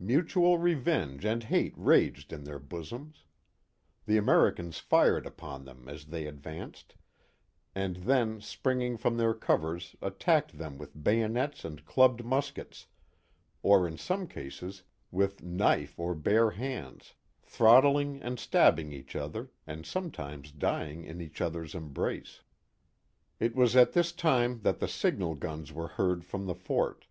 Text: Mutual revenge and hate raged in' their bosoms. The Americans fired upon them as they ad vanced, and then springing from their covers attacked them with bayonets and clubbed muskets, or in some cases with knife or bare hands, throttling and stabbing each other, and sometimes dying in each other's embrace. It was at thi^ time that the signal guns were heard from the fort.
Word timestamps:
Mutual 0.00 0.56
revenge 0.56 1.26
and 1.26 1.44
hate 1.44 1.74
raged 1.76 2.32
in' 2.32 2.44
their 2.44 2.58
bosoms. 2.58 3.24
The 4.06 4.16
Americans 4.16 4.78
fired 4.78 5.26
upon 5.26 5.66
them 5.66 5.86
as 5.90 6.06
they 6.06 6.26
ad 6.26 6.40
vanced, 6.40 6.92
and 7.74 7.96
then 7.96 8.40
springing 8.40 8.96
from 8.96 9.18
their 9.18 9.34
covers 9.34 9.94
attacked 10.00 10.56
them 10.56 10.78
with 10.78 11.04
bayonets 11.04 11.66
and 11.66 11.84
clubbed 11.84 12.24
muskets, 12.24 12.86
or 13.62 13.86
in 13.86 13.98
some 13.98 14.26
cases 14.26 14.84
with 15.10 15.42
knife 15.42 15.98
or 16.00 16.14
bare 16.14 16.52
hands, 16.52 17.12
throttling 17.42 18.22
and 18.22 18.40
stabbing 18.40 18.90
each 18.90 19.14
other, 19.14 19.50
and 19.66 19.84
sometimes 19.84 20.50
dying 20.50 21.04
in 21.04 21.20
each 21.20 21.42
other's 21.42 21.74
embrace. 21.74 22.40
It 23.38 23.54
was 23.54 23.76
at 23.76 23.92
thi^ 23.92 24.16
time 24.16 24.60
that 24.62 24.78
the 24.78 24.88
signal 24.88 25.34
guns 25.34 25.74
were 25.74 25.88
heard 25.88 26.24
from 26.24 26.46
the 26.46 26.54
fort. 26.54 27.04